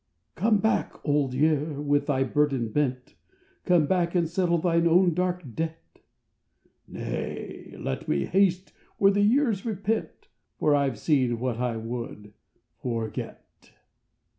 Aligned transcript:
"Come 0.35 0.57
back, 0.57 0.93
Old 1.07 1.35
Year, 1.35 1.79
with 1.79 2.07
thy 2.07 2.23
burden 2.23 2.71
bent. 2.71 3.13
Come 3.65 3.85
back 3.85 4.15
and 4.15 4.27
settle 4.27 4.57
thine 4.57 4.87
own 4.87 5.13
dark 5.13 5.43
debt."" 5.53 5.99
Nay, 6.87 7.75
let 7.77 8.07
me 8.07 8.25
haste 8.25 8.73
where 8.97 9.11
the 9.11 9.21
years 9.21 9.63
repent, 9.63 10.29
For 10.57 10.73
I 10.73 10.89
ve 10.89 10.95
seen 10.95 11.39
what 11.39 11.59
I 11.59 11.77
would 11.77 12.33
forget." 12.81 13.73